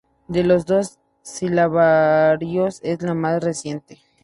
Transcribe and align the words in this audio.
De 0.27 0.43
los 0.43 0.65
dos 0.65 0.97
silabarios 1.21 2.79
es 2.81 3.03
el 3.03 3.13
más 3.13 3.43
reciente. 3.43 4.01